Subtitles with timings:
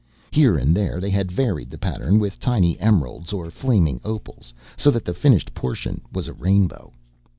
[0.31, 4.89] Here and there they had varied the pattern with tiny emeralds or flaming opals, so
[4.89, 6.91] that the finished portion was a rainbow.